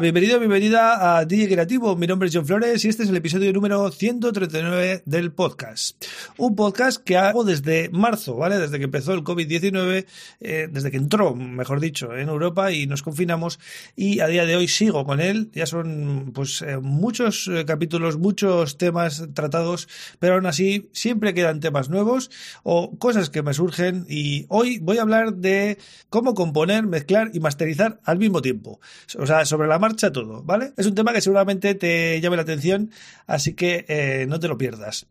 Bienvenido, 0.00 0.38
bienvenida 0.38 1.18
a 1.18 1.26
DJ 1.26 1.48
Creativo. 1.48 1.94
Mi 1.96 2.06
nombre 2.06 2.26
es 2.26 2.34
John 2.34 2.46
Flores 2.46 2.82
y 2.82 2.88
este 2.88 3.02
es 3.02 3.10
el 3.10 3.16
episodio 3.16 3.52
número 3.52 3.90
139 3.90 5.02
del 5.04 5.32
podcast. 5.32 6.02
Un 6.38 6.56
podcast 6.56 7.04
que 7.04 7.18
hago 7.18 7.44
desde 7.44 7.90
marzo, 7.90 8.36
¿vale? 8.36 8.58
Desde 8.58 8.78
que 8.78 8.84
empezó 8.84 9.12
el 9.12 9.22
COVID-19, 9.22 10.06
eh, 10.40 10.68
desde 10.70 10.90
que 10.90 10.96
entró, 10.96 11.34
mejor 11.34 11.78
dicho, 11.78 12.16
en 12.16 12.30
Europa 12.30 12.72
y 12.72 12.86
nos 12.86 13.02
confinamos 13.02 13.60
y 13.94 14.20
a 14.20 14.28
día 14.28 14.46
de 14.46 14.56
hoy 14.56 14.66
sigo 14.66 15.04
con 15.04 15.20
él. 15.20 15.50
Ya 15.52 15.66
son 15.66 16.30
pues 16.32 16.62
eh, 16.62 16.78
muchos 16.78 17.48
eh, 17.48 17.66
capítulos, 17.66 18.16
muchos 18.16 18.78
temas 18.78 19.28
tratados, 19.34 19.88
pero 20.18 20.34
aún 20.34 20.46
así 20.46 20.88
siempre 20.92 21.34
quedan 21.34 21.60
temas 21.60 21.90
nuevos 21.90 22.30
o 22.62 22.96
cosas 22.98 23.28
que 23.28 23.42
me 23.42 23.52
surgen 23.52 24.06
y 24.08 24.46
hoy 24.48 24.78
voy 24.78 24.96
a 24.98 25.02
hablar 25.02 25.34
de 25.34 25.76
cómo 26.08 26.32
componer, 26.32 26.86
mezclar 26.86 27.30
y 27.34 27.40
masterizar 27.40 28.00
al 28.04 28.18
mismo 28.18 28.40
tiempo. 28.40 28.80
O 29.18 29.26
sea, 29.26 29.44
sobre 29.44 29.68
la 29.68 29.81
marcha 29.82 30.12
todo, 30.12 30.44
¿vale? 30.44 30.72
Es 30.76 30.86
un 30.86 30.94
tema 30.94 31.12
que 31.12 31.20
seguramente 31.20 31.74
te 31.74 32.20
llame 32.20 32.36
la 32.36 32.42
atención, 32.42 32.92
así 33.26 33.54
que 33.54 33.84
eh, 33.88 34.26
no 34.28 34.38
te 34.38 34.46
lo 34.46 34.56
pierdas. 34.56 35.06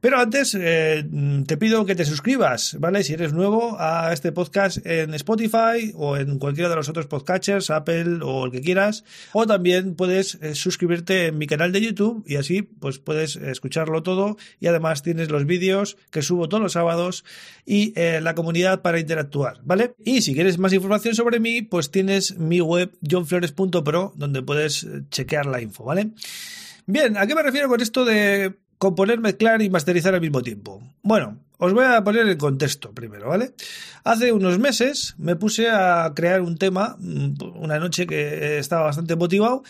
Pero 0.00 0.18
antes 0.18 0.56
eh, 0.58 1.04
te 1.46 1.58
pido 1.58 1.84
que 1.84 1.94
te 1.94 2.06
suscribas, 2.06 2.78
¿vale? 2.80 3.04
Si 3.04 3.12
eres 3.12 3.34
nuevo 3.34 3.76
a 3.78 4.14
este 4.14 4.32
podcast 4.32 4.78
en 4.86 5.12
Spotify 5.12 5.92
o 5.94 6.16
en 6.16 6.38
cualquiera 6.38 6.70
de 6.70 6.76
los 6.76 6.88
otros 6.88 7.06
podcatchers, 7.06 7.68
Apple 7.68 8.20
o 8.22 8.46
el 8.46 8.50
que 8.50 8.62
quieras, 8.62 9.04
o 9.34 9.46
también 9.46 9.94
puedes 9.94 10.36
eh, 10.36 10.54
suscribirte 10.54 11.26
en 11.26 11.36
mi 11.36 11.46
canal 11.46 11.70
de 11.70 11.82
YouTube 11.82 12.24
y 12.26 12.36
así 12.36 12.62
pues 12.62 12.98
puedes 12.98 13.36
escucharlo 13.36 14.02
todo 14.02 14.38
y 14.58 14.68
además 14.68 15.02
tienes 15.02 15.30
los 15.30 15.44
vídeos 15.44 15.98
que 16.10 16.22
subo 16.22 16.48
todos 16.48 16.62
los 16.62 16.72
sábados 16.72 17.26
y 17.66 17.92
la 17.94 18.34
comunidad 18.34 18.82
para 18.82 19.00
interactuar, 19.00 19.60
¿vale? 19.64 19.94
Y 20.04 20.22
si 20.22 20.34
quieres 20.34 20.58
más 20.58 20.72
información 20.72 21.14
sobre 21.14 21.40
mí, 21.40 21.62
pues 21.62 21.90
tienes 21.90 22.38
mi 22.38 22.60
web 22.60 22.92
johnflores.pro 23.02 24.13
donde 24.14 24.42
puedes 24.42 24.84
eh, 24.84 25.02
chequear 25.10 25.46
la 25.46 25.60
info, 25.60 25.84
¿vale? 25.84 26.10
Bien, 26.86 27.16
¿a 27.16 27.26
qué 27.26 27.34
me 27.34 27.42
refiero 27.42 27.68
con 27.68 27.80
esto 27.80 28.04
de 28.04 28.58
componer, 28.78 29.20
mezclar 29.20 29.62
y 29.62 29.70
masterizar 29.70 30.14
al 30.14 30.20
mismo 30.20 30.42
tiempo? 30.42 30.82
Bueno, 31.06 31.38
os 31.58 31.74
voy 31.74 31.84
a 31.84 32.02
poner 32.02 32.26
el 32.26 32.38
contexto 32.38 32.92
primero, 32.94 33.28
¿vale? 33.28 33.52
Hace 34.04 34.32
unos 34.32 34.58
meses 34.58 35.14
me 35.18 35.36
puse 35.36 35.68
a 35.68 36.10
crear 36.16 36.40
un 36.40 36.56
tema, 36.56 36.96
mm, 36.98 37.34
una 37.56 37.78
noche 37.78 38.06
que 38.06 38.58
estaba 38.58 38.84
bastante 38.84 39.14
motivado, 39.14 39.64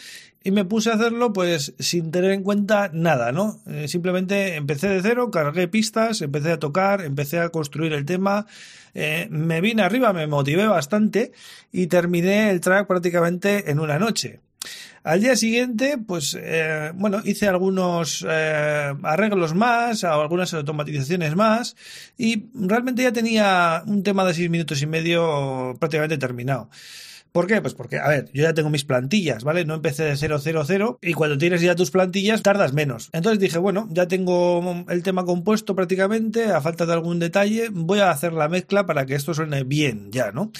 y 0.45 0.53
me 0.53 0.65
puse 0.65 0.91
a 0.91 0.95
hacerlo 0.95 1.33
pues 1.33 1.75
sin 1.81 2.13
tener 2.13 2.31
en 2.31 2.45
cuenta 2.45 2.89
nada, 2.93 3.33
¿no? 3.33 3.61
Eh, 3.67 3.89
simplemente 3.89 4.55
empecé 4.55 4.87
de 4.89 5.03
cero, 5.03 5.33
cargué 5.33 5.67
pistas, 5.67 6.23
empecé 6.23 6.53
a 6.53 6.61
tocar, 6.61 7.01
empecé 7.01 7.41
a 7.41 7.49
construir 7.49 7.95
el 7.95 8.05
tema, 8.05 8.47
eh, 8.95 9.27
me 9.29 9.61
vine 9.61 9.83
arriba, 9.83 10.13
me 10.13 10.29
motivé 10.29 10.69
bastante 10.69 11.33
y 11.73 11.89
terminé 11.89 12.51
el 12.51 12.61
track 12.61 12.87
prácticamente 12.87 13.73
en 13.73 13.81
una 13.81 13.99
noche. 13.99 14.39
Al 15.03 15.21
día 15.21 15.37
siguiente, 15.37 15.99
pues, 15.99 16.37
eh, 16.41 16.93
bueno, 16.95 17.21
hice 17.25 17.47
algunos 17.47 18.25
eh, 18.27 18.95
arreglos 19.03 19.55
más, 19.55 20.03
algunas 20.03 20.55
automatizaciones 20.55 21.37
más, 21.37 21.77
y 22.17 22.47
realmente 22.55 23.03
ya 23.03 23.13
tenía 23.13 23.83
un 23.87 24.03
tema 24.03 24.25
de 24.25 24.33
seis 24.33 24.49
minutos 24.49 24.81
y 24.81 24.87
medio 24.87 25.77
prácticamente 25.79 26.17
terminado. 26.17 26.71
¿Por 27.35 27.49
qué? 27.49 27.61
Pues 27.61 27.75
porque, 27.75 27.99
a 27.99 28.07
ver, 28.07 28.31
yo 28.33 28.45
ya 28.45 28.55
tengo 28.55 28.71
mis 28.71 28.85
plantillas, 28.85 29.43
¿vale? 29.43 29.65
No 29.65 29.75
empecé 29.75 30.05
de 30.05 30.17
000 30.17 30.99
y 31.03 31.15
cuando 31.15 31.37
tienes 31.37 31.63
ya 31.63 31.75
tus 31.75 31.91
plantillas 31.91 32.43
tardas 32.43 32.73
menos. 32.73 33.11
Entonces 33.13 33.41
dije, 33.41 33.59
bueno, 33.59 33.89
ya 33.91 34.07
tengo 34.07 34.85
el 34.89 35.03
tema 35.03 35.25
compuesto 35.25 35.75
prácticamente, 35.75 36.45
a 36.53 36.61
falta 36.61 36.87
de 36.87 36.93
algún 36.93 37.19
detalle, 37.19 37.71
voy 37.73 37.99
a 37.99 38.13
hacer 38.13 38.35
la 38.35 38.49
mezcla 38.49 38.87
para 38.87 39.05
que 39.05 39.17
esto 39.17 39.35
suene 39.35 39.65
bien 39.65 40.13
ya, 40.13 40.31
¿no? 40.31 40.53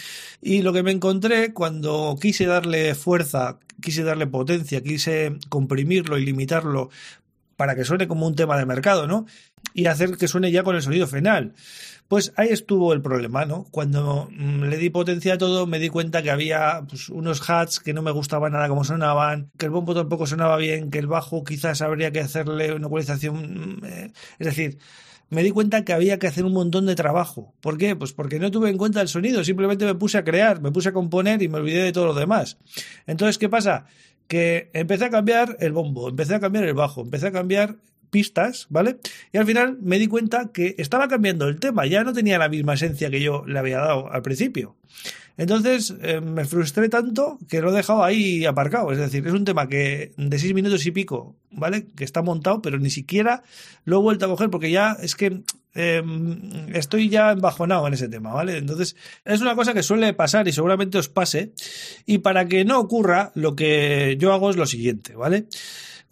Y 0.43 0.63
lo 0.63 0.73
que 0.73 0.83
me 0.83 0.91
encontré 0.91 1.53
cuando 1.53 2.19
quise 2.21 2.45
darle 2.47 2.97
fuerza, 2.97 3.61
quise 3.81 4.03
darle 4.03 4.27
potencia, 4.27 4.83
quise 4.83 5.37
comprimirlo 5.49 6.19
y 6.19 6.25
limitarlo 6.25 6.91
para 7.55 7.77
que 7.77 7.85
suene 7.85 8.09
como 8.09 8.27
un 8.27 8.35
tema 8.35 8.59
de 8.59 8.67
mercado, 8.67 9.07
¿no? 9.07 9.27
Y 9.75 9.87
hacer 9.87 10.17
que 10.17 10.29
suene 10.29 10.51
ya 10.51 10.63
con 10.63 10.77
el 10.77 10.83
sonido 10.83 11.07
final. 11.07 11.53
Pues 12.09 12.33
ahí 12.37 12.49
estuvo 12.51 12.93
el 12.93 13.03
problema, 13.03 13.45
¿no? 13.45 13.67
Cuando 13.71 14.29
mm, 14.31 14.65
le 14.65 14.77
di 14.77 14.89
potencia 14.89 15.35
a 15.35 15.39
todo, 15.39 15.67
me 15.67 15.79
di 15.79 15.89
cuenta 15.89 16.23
que 16.23 16.31
había 16.31 16.85
pues, 16.89 17.09
unos 17.09 17.49
hats 17.49 17.81
que 17.81 17.93
no 17.93 18.03
me 18.03 18.11
gustaban 18.11 18.53
nada 18.53 18.69
como 18.69 18.85
sonaban, 18.85 19.51
que 19.59 19.67
el 19.67 19.73
bombo 19.73 19.95
tampoco 19.95 20.27
sonaba 20.27 20.57
bien, 20.57 20.91
que 20.91 20.99
el 20.99 21.07
bajo 21.07 21.45
quizás 21.45 21.83
habría 21.83 22.13
que 22.13 22.21
hacerle 22.21 22.73
una 22.73 22.87
ecualización. 22.87 23.81
Mm, 23.81 23.85
eh, 23.85 24.13
es 24.39 24.47
decir, 24.47 24.79
me 25.31 25.43
di 25.43 25.51
cuenta 25.51 25.85
que 25.85 25.93
había 25.93 26.19
que 26.19 26.27
hacer 26.27 26.45
un 26.45 26.53
montón 26.53 26.87
de 26.87 26.95
trabajo. 26.95 27.55
¿Por 27.61 27.79
qué? 27.79 27.97
Pues 27.97 28.13
porque 28.13 28.39
no 28.39 28.51
tuve 28.51 28.71
en 28.71 28.79
cuenta 28.79 29.01
el 29.01 29.09
sonido, 29.09 29.43
simplemente 29.43 29.85
me 29.85 29.95
puse 29.95 30.19
a 30.19 30.25
crear, 30.25 30.61
me 30.61 30.71
puse 30.71 30.91
a 30.91 30.93
componer 30.93 31.43
y 31.43 31.49
me 31.49 31.59
olvidé 31.59 31.83
de 31.83 31.93
todo 31.93 32.07
lo 32.07 32.15
demás. 32.15 32.59
Entonces, 33.07 33.39
¿qué 33.39 33.49
pasa? 33.49 33.87
Que 34.29 34.71
empecé 34.73 35.07
a 35.07 35.11
cambiar 35.11 35.57
el 35.61 35.73
bombo, 35.73 36.09
empecé 36.09 36.35
a 36.35 36.41
cambiar 36.41 36.65
el 36.65 36.75
bajo, 36.75 37.03
empecé 37.03 37.29
a 37.29 37.33
cambiar 37.33 37.77
pistas, 38.15 38.69
¿vale? 38.71 38.99
Y 39.33 39.39
al 39.39 39.45
final 39.45 39.77
me 39.83 39.99
di 39.99 40.07
cuenta 40.07 40.53
que 40.53 40.77
estaba 40.79 41.09
cambiando 41.09 41.49
el 41.49 41.59
tema, 41.59 41.85
ya 41.85 42.05
no 42.05 42.13
tenía 42.13 42.39
la 42.39 42.49
misma 42.49 42.75
esencia 42.75 43.11
que 43.11 43.21
yo 43.21 43.45
le 43.45 43.59
había 43.59 43.79
dado 43.79 44.09
al 44.13 44.23
principio. 44.23 44.77
Entonces 45.37 45.93
eh, 46.01 46.21
me 46.21 46.45
frustré 46.45 46.89
tanto 46.89 47.41
que 47.49 47.61
lo 47.61 47.71
he 47.71 47.77
dejado 47.77 48.05
ahí 48.05 48.45
aparcado. 48.45 48.93
Es 48.93 48.99
decir, 48.99 49.27
es 49.27 49.33
un 49.33 49.45
tema 49.45 49.69
que 49.69 50.13
de 50.17 50.39
seis 50.39 50.55
minutos 50.55 50.87
y 50.87 50.93
pico, 50.93 51.35
¿vale? 51.51 51.87
Que 51.97 52.05
está 52.05 52.23
montado, 52.23 52.63
pero 52.63 52.79
ni 52.79 52.89
siquiera 52.89 53.43
lo 53.85 53.99
he 53.99 54.03
vuelto 54.03 54.27
a 54.27 54.29
coger 54.29 54.49
porque 54.49 54.71
ya 54.71 54.97
es 55.03 55.17
que 55.17 55.43
em, 55.75 56.73
estoy 56.73 57.09
ya 57.09 57.33
embajonado 57.33 57.85
en 57.89 57.95
ese 57.95 58.09
tema, 58.09 58.33
¿vale? 58.33 58.59
Entonces 58.59 58.95
es 59.25 59.41
una 59.41 59.57
cosa 59.57 59.75
que 59.75 59.83
suele 59.83 60.15
pasar 60.15 60.47
y 60.47 60.53
seguramente 60.53 60.99
os 60.99 61.09
pase. 61.09 61.51
Y 62.07 62.19
para 62.19 62.47
que 62.47 62.65
no 62.65 62.79
ocurra, 62.79 63.33
lo 63.35 63.57
que 63.57 64.17
yo 64.21 64.33
hago 64.33 64.51
es 64.51 64.57
lo 64.57 64.67
siguiente, 64.67 65.17
¿vale? 65.17 65.47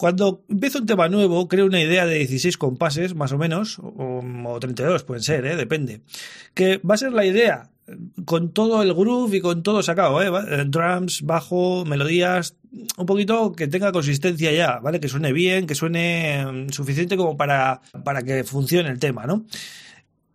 Cuando 0.03 0.43
empiezo 0.49 0.81
un 0.81 0.87
tema 0.87 1.09
nuevo, 1.09 1.47
creo 1.47 1.65
una 1.65 1.81
idea 1.81 2.07
de 2.07 2.19
16 2.19 2.59
compases, 2.59 3.15
más 3.15 3.31
o 3.31 3.39
menos, 3.39 3.79
o, 3.81 4.59
32, 4.59 5.05
pueden 5.05 5.23
ser, 5.23 5.47
¿eh? 5.47 5.55
depende. 5.55 6.01
Que 6.55 6.79
va 6.79 6.97
a 6.97 6.99
ser 6.99 7.13
la 7.13 7.25
idea 7.25 7.71
con 8.25 8.53
todo 8.53 8.83
el 8.83 8.95
groove 8.95 9.37
y 9.37 9.41
con 9.41 9.63
todo 9.63 9.81
sacado, 9.81 10.21
¿eh? 10.21 10.27
¿eh? 10.27 10.65
Drums, 10.67 11.23
bajo, 11.23 11.85
melodías, 11.85 12.57
un 12.97 13.07
poquito 13.07 13.53
que 13.53 13.69
tenga 13.69 13.93
consistencia 13.93 14.51
ya, 14.51 14.81
¿vale? 14.81 14.99
Que 14.99 15.07
suene 15.07 15.33
bien, 15.33 15.69
que 15.69 15.77
suene 15.77 16.47
mm, 16.51 16.71
suficiente 16.71 17.17
como 17.17 17.37
para, 17.37 17.81
para 18.03 18.23
que 18.23 18.43
funcione 18.43 18.89
el 18.89 18.99
tema, 18.99 19.27
¿no? 19.27 19.47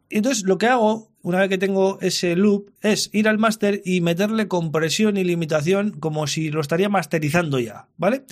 Entonces 0.10 0.46
lo 0.46 0.58
que 0.58 0.68
hago, 0.68 1.12
una 1.28 1.42
vez 1.42 1.50
que 1.50 1.58
tengo 1.58 2.00
ese 2.00 2.38
loop, 2.38 2.72
es 2.82 3.10
ir 3.12 3.28
al 3.28 3.38
máster 3.38 3.82
y 3.84 4.00
meterle 4.00 4.48
compresión 4.48 5.18
y 5.18 5.26
limitación 5.26 5.92
como 5.92 6.26
si 6.26 6.52
lo 6.52 6.62
estaría 6.62 6.88
masterizando 6.88 7.60
ya, 7.60 7.90
¿vale? 7.98 8.24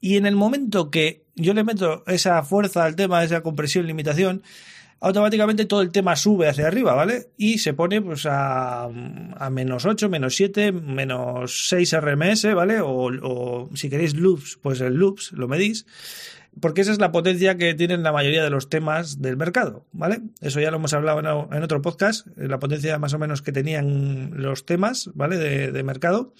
Y 0.00 0.18
en 0.18 0.24
el 0.24 0.36
momento 0.36 0.88
que 0.88 1.24
yo 1.34 1.52
le 1.52 1.64
meto 1.64 2.04
esa 2.06 2.40
fuerza 2.44 2.84
al 2.84 2.94
tema, 2.94 3.24
esa 3.24 3.42
compresión 3.42 3.88
limitación, 3.88 4.44
automáticamente 5.00 5.64
todo 5.64 5.82
el 5.82 5.90
tema 5.90 6.14
sube 6.14 6.48
hacia 6.48 6.68
arriba, 6.68 6.94
¿vale? 6.94 7.30
Y 7.36 7.58
se 7.58 7.74
pone 7.74 8.00
pues 8.00 8.24
a, 8.24 8.84
a 8.84 9.50
menos 9.50 9.84
8, 9.84 10.08
menos 10.08 10.36
7, 10.36 10.70
menos 10.70 11.66
6 11.70 11.96
RMS, 12.00 12.54
¿vale? 12.54 12.80
O, 12.80 13.10
o 13.20 13.70
si 13.74 13.90
queréis 13.90 14.14
loops, 14.14 14.60
pues 14.62 14.80
el 14.80 14.94
loops 14.94 15.32
lo 15.32 15.48
medís 15.48 15.86
porque 16.60 16.80
esa 16.80 16.92
es 16.92 16.98
la 16.98 17.12
potencia 17.12 17.56
que 17.56 17.74
tienen 17.74 18.02
la 18.02 18.12
mayoría 18.12 18.42
de 18.42 18.50
los 18.50 18.68
temas 18.68 19.20
del 19.20 19.36
mercado, 19.36 19.86
¿vale? 19.92 20.20
Eso 20.40 20.60
ya 20.60 20.70
lo 20.70 20.76
hemos 20.76 20.94
hablado 20.94 21.48
en 21.52 21.62
otro 21.62 21.82
podcast, 21.82 22.26
eh, 22.38 22.48
la 22.48 22.58
potencia 22.58 22.98
más 22.98 23.14
o 23.14 23.18
menos 23.18 23.42
que 23.42 23.52
tenían 23.52 24.30
los 24.34 24.66
temas, 24.66 25.10
¿vale? 25.14 25.36
De, 25.36 25.72
de 25.72 25.82
mercado. 25.82 26.32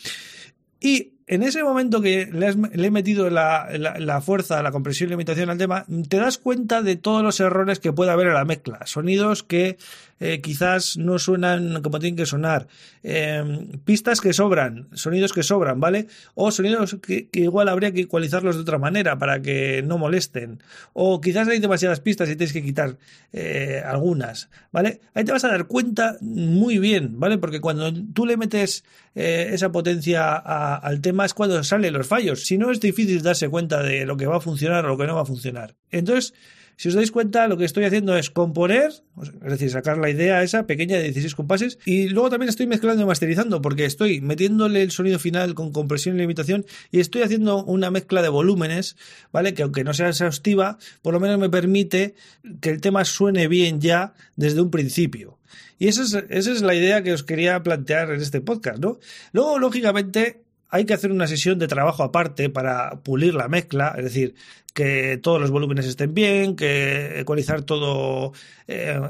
Y 0.81 1.15
en 1.27 1.43
ese 1.43 1.63
momento 1.63 2.03
que 2.03 2.27
le, 2.27 2.87
he 2.87 2.91
metido 2.91 3.31
la, 3.31 3.69
la, 3.79 4.21
fuerza, 4.21 4.63
la 4.63 4.73
compresión 4.73 5.09
y 5.09 5.13
limitación 5.13 5.49
al 5.49 5.59
tema, 5.59 5.87
te 6.09 6.19
das 6.19 6.37
cuenta 6.37 6.83
de 6.83 6.97
todos 6.97 7.23
los 7.23 7.41
errores 7.41 7.81
que 7.81 7.93
puede 7.93 8.11
haber 8.11 8.27
en 8.27 8.35
la 8.35 8.45
mezcla. 8.45 8.81
Sonidos 8.85 9.43
que 9.43 9.79
eh, 10.21 10.41
quizás 10.41 10.97
no 10.97 11.19
suenan 11.19 11.83
como 11.83 11.99
tienen 11.99 12.17
que 12.17 12.27
sonar. 12.27 12.67
Em, 13.03 13.79
pistas 13.85 14.21
que 14.21 14.33
sobran, 14.33 14.89
sonidos 14.93 15.33
que 15.33 15.43
sobran, 15.43 15.81
¿vale? 15.81 16.07
O 16.35 16.51
sonidos 16.51 16.97
que, 17.03 17.29
igual 17.33 17.69
habría 17.69 17.93
que 17.93 18.03
ecualizarlos 18.03 18.57
de 18.57 18.63
otra 18.63 18.79
manera 18.79 19.19
para 19.19 19.41
que 19.41 19.83
no 19.83 19.99
molesten. 19.99 20.63
O 20.93 21.21
quizás 21.21 21.49
hay 21.49 21.59
demasiadas 21.59 22.01
pistas 22.01 22.29
y 22.29 22.37
tienes 22.37 22.53
que 22.53 22.63
quitar 22.63 22.97
eh, 23.33 23.83
algunas, 23.85 24.51
¿vale? 24.73 25.01
Ahí 25.15 25.25
te 25.25 25.33
vas 25.33 25.45
a 25.45 25.49
dar 25.49 25.67
cuenta 25.67 26.17
muy 26.21 26.79
bien, 26.79 27.19
¿vale? 27.19 27.39
Porque 27.39 27.61
cuando 27.61 27.93
tú 27.93 28.25
le 28.25 28.37
metes 28.37 28.85
eh, 29.15 29.51
esa 29.53 29.73
potencia 29.73 30.35
al 30.35 31.01
tema, 31.01 31.14
más 31.15 31.35
cuando 31.35 31.63
salen 31.65 31.95
los 31.95 32.07
fallos. 32.07 32.45
Si 32.45 32.59
no, 32.59 32.71
es 32.71 32.81
difícil 32.81 33.23
darse 33.23 33.49
cuenta 33.49 33.83
de 33.83 34.05
lo 34.05 34.17
que 34.17 34.27
va 34.27 34.37
a 34.37 34.41
funcionar 34.41 34.85
o 34.85 34.89
lo 34.89 34.99
que 34.99 35.07
no 35.07 35.15
va 35.15 35.23
a 35.23 35.27
funcionar. 35.27 35.77
Entonces, 35.91 36.35
Si 36.77 36.89
os 36.89 36.95
dais 36.95 37.13
cuenta, 37.13 37.47
lo 37.47 37.57
que 37.57 37.65
estoy 37.65 37.85
haciendo 37.85 38.17
es 38.17 38.31
componer, 38.31 38.91
es 39.23 39.51
decir, 39.51 39.71
sacar 39.71 39.99
la 39.99 40.11
idea 40.11 40.43
esa 40.43 40.67
pequeña 40.67 40.97
de 40.97 41.05
16 41.05 41.35
compases, 41.35 41.79
y 41.85 42.09
luego 42.09 42.31
también 42.31 42.49
estoy 42.49 42.67
mezclando 42.67 43.03
y 43.03 43.07
masterizando, 43.07 43.63
porque 43.63 43.85
estoy 43.85 44.21
metiéndole 44.21 44.83
el 44.83 44.91
sonido 44.91 45.19
final 45.19 45.55
con 45.55 45.73
compresión 45.73 46.17
y 46.17 46.21
limitación, 46.21 46.67
y 46.91 46.99
estoy 46.99 47.23
haciendo 47.23 47.63
una 47.65 47.91
mezcla 47.91 48.23
de 48.23 48.29
volúmenes, 48.29 48.97
¿vale? 49.33 49.55
Que 49.55 49.63
aunque 49.63 49.85
no 49.85 49.95
sea 49.95 50.09
exhaustiva, 50.09 50.79
por 51.03 51.15
lo 51.15 51.21
menos 51.21 51.39
me 51.39 51.49
permite 51.49 52.15
que 52.61 52.71
el 52.71 52.81
tema 52.81 53.05
suene 53.05 53.47
bien 53.47 53.81
ya 53.81 54.15
desde 54.35 54.61
un 54.61 54.71
principio. 54.71 55.39
Y 55.79 55.89
esa 55.89 56.03
es, 56.03 56.15
esa 56.29 56.53
es 56.53 56.63
la 56.63 56.75
idea 56.75 57.03
que 57.03 57.13
os 57.13 57.23
quería 57.23 57.63
plantear 57.63 58.11
en 58.11 58.21
este 58.21 58.41
podcast, 58.41 58.79
¿no? 58.79 58.99
Luego, 59.33 59.59
lógicamente, 59.59 60.44
hay 60.69 60.85
que 60.85 60.95
hacer 60.95 61.13
una 61.13 61.27
sesión 61.27 61.59
de 61.59 61.69
trabajo 61.69 62.03
aparte 62.03 62.51
para 62.51 63.01
pulir 63.03 63.35
la 63.35 63.49
mezcla, 63.49 63.95
es 63.97 64.05
decir, 64.05 64.35
que 64.75 65.19
todos 65.23 65.41
los 65.41 65.53
volúmenes 65.53 65.87
estén 65.87 66.15
bien, 66.15 66.57
que 66.57 67.21
ecualizar 67.21 67.63
todo, 67.63 68.33
eh, 68.67 69.01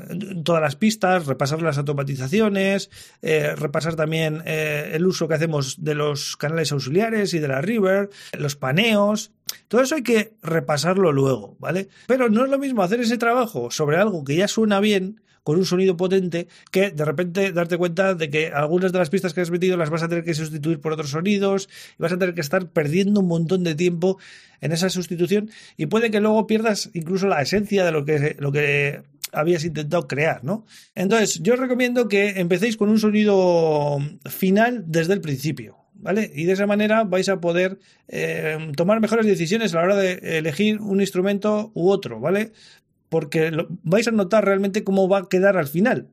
todas 0.45 0.61
las 0.61 0.77
pistas, 0.77 1.27
repasar 1.27 1.63
las 1.63 1.79
automatizaciones, 1.79 2.91
eh, 3.23 3.55
repasar 3.57 3.97
también 3.97 4.43
eh, 4.45 4.91
el 4.93 5.07
uso 5.07 5.27
que 5.27 5.35
hacemos 5.35 5.83
de 5.83 5.95
los 5.95 6.37
canales 6.37 6.71
auxiliares 6.71 7.33
y 7.33 7.39
de 7.39 7.49
la 7.49 7.63
River, 7.63 8.11
los 8.39 8.57
paneos. 8.57 9.33
Todo 9.69 9.81
eso 9.81 9.95
hay 9.95 10.03
que 10.03 10.35
repasarlo 10.43 11.13
luego, 11.13 11.57
¿vale? 11.59 11.89
Pero 12.07 12.29
no 12.29 12.45
es 12.45 12.51
lo 12.51 12.59
mismo 12.59 12.83
hacer 12.83 13.01
ese 13.01 13.17
trabajo 13.17 13.71
sobre 13.71 13.97
algo 13.97 14.23
que 14.23 14.37
ya 14.37 14.49
suena 14.49 14.81
bien 14.81 15.23
con 15.45 15.57
un 15.57 15.65
sonido 15.65 15.97
potente 15.97 16.49
que 16.73 16.91
de 16.91 17.05
repente 17.05 17.53
darte 17.53 17.79
cuenta 17.79 18.15
de 18.15 18.31
que 18.31 18.49
algunas 18.49 18.91
de 18.91 18.99
las 18.99 19.11
pistas 19.11 19.33
que 19.33 19.43
has 19.43 19.51
metido 19.51 19.77
las 19.77 19.91
vas 19.91 20.03
a 20.03 20.09
tener 20.09 20.25
que 20.25 20.35
sustituir 20.35 20.81
por 20.81 20.93
otros 20.93 21.11
sonidos 21.11 21.69
y 21.97 22.03
vas 22.03 22.13
a 22.13 22.19
tener 22.19 22.35
que 22.35 22.41
estar 22.41 22.69
perdiendo 22.71 23.21
un 23.21 23.29
montón 23.29 23.63
de 23.63 23.77
tiempo 23.77 24.19
en 24.61 24.73
esa 24.73 24.91
sustitución 24.91 25.51
y 25.77 25.87
puede 25.87 26.11
que 26.11 26.21
luego 26.21 26.47
pierdas 26.49 26.91
incluso 26.95 27.29
la 27.29 27.43
esencia 27.43 27.85
de 27.85 27.93
lo 27.93 28.05
que, 28.05 28.35
lo 28.41 28.51
que 28.51 29.03
habías 29.33 29.65
intentado 29.65 30.09
crear, 30.09 30.45
¿no? 30.45 30.65
Entonces, 30.95 31.41
yo 31.43 31.55
os 31.55 31.61
recomiendo 31.61 32.09
que 32.09 32.41
empecéis 32.41 32.77
con 32.77 32.89
un 32.89 32.99
sonido 32.99 33.99
final 34.29 34.85
desde 34.87 35.15
el 35.15 35.21
principio. 35.21 35.79
¿Vale? 35.97 36.31
Y 36.35 36.45
de 36.45 36.53
esa 36.53 36.67
manera 36.67 37.05
vais 37.05 37.31
a 37.31 37.41
poder 37.41 37.79
eh, 38.09 38.59
tomar 38.77 39.01
mejores 39.01 39.25
decisiones 39.25 39.73
a 39.73 39.79
la 39.79 39.85
hora 39.85 39.97
de 39.97 40.37
elegir 40.37 40.79
un 40.81 41.01
instrumento 41.01 41.71
u 41.73 41.89
otro, 41.89 42.21
¿vale? 42.21 42.53
Porque 43.15 43.53
vais 43.85 44.09
a 44.09 44.11
notar 44.11 44.45
realmente 44.45 44.83
cómo 44.83 45.09
va 45.09 45.19
a 45.19 45.29
quedar 45.29 45.57
al 45.57 45.69
final. 45.69 46.09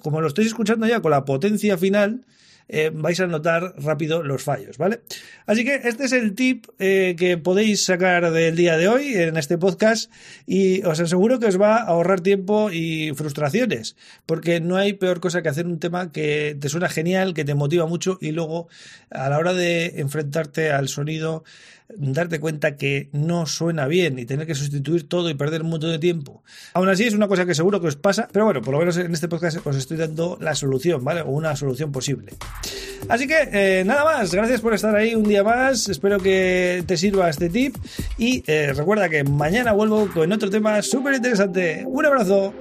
Como 0.00 0.20
lo 0.20 0.26
estáis 0.26 0.48
escuchando 0.48 0.84
ya 0.84 0.98
con 1.00 1.12
la 1.12 1.24
potencia 1.24 1.78
final, 1.78 2.24
eh, 2.68 2.90
vais 2.92 3.20
a 3.20 3.26
notar 3.26 3.74
rápido 3.78 4.22
los 4.22 4.42
fallos, 4.42 4.78
¿vale? 4.78 5.00
Así 5.46 5.64
que 5.64 5.80
este 5.84 6.04
es 6.04 6.12
el 6.12 6.34
tip 6.34 6.66
eh, 6.78 7.14
que 7.18 7.36
podéis 7.36 7.84
sacar 7.84 8.30
del 8.30 8.56
día 8.56 8.76
de 8.76 8.88
hoy 8.88 9.14
en 9.14 9.36
este 9.36 9.58
podcast 9.58 10.10
y 10.46 10.82
os 10.84 11.00
aseguro 11.00 11.38
que 11.38 11.46
os 11.46 11.60
va 11.60 11.76
a 11.76 11.84
ahorrar 11.84 12.20
tiempo 12.20 12.70
y 12.70 13.12
frustraciones, 13.14 13.96
porque 14.26 14.60
no 14.60 14.76
hay 14.76 14.94
peor 14.94 15.20
cosa 15.20 15.42
que 15.42 15.48
hacer 15.48 15.66
un 15.66 15.78
tema 15.78 16.12
que 16.12 16.56
te 16.58 16.68
suena 16.68 16.88
genial, 16.88 17.34
que 17.34 17.44
te 17.44 17.54
motiva 17.54 17.86
mucho 17.86 18.18
y 18.20 18.32
luego 18.32 18.68
a 19.10 19.28
la 19.28 19.38
hora 19.38 19.52
de 19.52 20.00
enfrentarte 20.00 20.70
al 20.70 20.88
sonido 20.88 21.44
darte 21.96 22.40
cuenta 22.40 22.76
que 22.76 23.08
no 23.12 23.46
suena 23.46 23.86
bien 23.86 24.18
y 24.18 24.24
tener 24.24 24.46
que 24.46 24.54
sustituir 24.54 25.08
todo 25.08 25.28
y 25.30 25.34
perder 25.34 25.62
un 25.62 25.70
montón 25.70 25.90
de 25.90 25.98
tiempo. 25.98 26.42
Aún 26.72 26.88
así 26.88 27.04
es 27.04 27.14
una 27.14 27.28
cosa 27.28 27.46
que 27.46 27.54
seguro 27.54 27.80
que 27.80 27.88
os 27.88 27.96
pasa, 27.96 28.28
pero 28.32 28.46
bueno, 28.46 28.62
por 28.62 28.72
lo 28.72 28.80
menos 28.80 28.96
en 28.96 29.12
este 29.12 29.28
podcast 29.28 29.64
os 29.66 29.76
estoy 29.76 29.96
dando 29.96 30.38
la 30.40 30.54
solución, 30.54 31.04
¿vale? 31.04 31.20
O 31.20 31.28
una 31.28 31.54
solución 31.56 31.92
posible. 31.92 32.32
Así 33.08 33.26
que 33.26 33.48
eh, 33.52 33.84
nada 33.84 34.04
más, 34.04 34.32
gracias 34.34 34.60
por 34.60 34.72
estar 34.72 34.96
ahí 34.96 35.14
un 35.14 35.24
día 35.24 35.44
más, 35.44 35.88
espero 35.88 36.18
que 36.18 36.82
te 36.86 36.96
sirva 36.96 37.28
este 37.28 37.50
tip 37.50 37.76
y 38.16 38.42
eh, 38.46 38.72
recuerda 38.74 39.08
que 39.08 39.24
mañana 39.24 39.72
vuelvo 39.72 40.08
con 40.08 40.32
otro 40.32 40.48
tema 40.48 40.80
súper 40.80 41.14
interesante. 41.14 41.84
Un 41.86 42.06
abrazo. 42.06 42.54